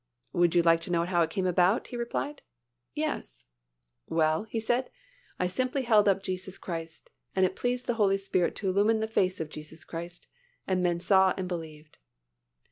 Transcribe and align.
"Would 0.33 0.55
you 0.55 0.63
like 0.63 0.81
to 0.81 0.91
know 0.91 1.03
how 1.03 1.21
it 1.21 1.29
came 1.29 1.45
about?" 1.45 1.89
he 1.89 1.95
replied. 1.95 2.41
"Yes." 2.95 3.45
"Well," 4.07 4.45
he 4.45 4.59
said, 4.59 4.89
"I 5.37 5.45
simply 5.45 5.83
held 5.83 6.07
up 6.09 6.23
Jesus 6.23 6.57
Christ 6.57 7.11
and 7.35 7.45
it 7.45 7.55
pleased 7.55 7.85
the 7.85 7.93
Holy 8.01 8.17
Spirit 8.17 8.55
to 8.55 8.69
illumine 8.69 8.99
the 8.99 9.07
face 9.07 9.39
of 9.39 9.49
Jesus 9.51 9.83
Christ, 9.85 10.25
and 10.67 10.81
men 10.81 10.99
saw 11.01 11.35
and 11.37 11.47
believed." 11.47 11.99